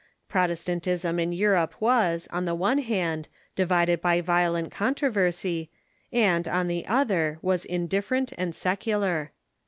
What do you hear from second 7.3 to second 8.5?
was indifferent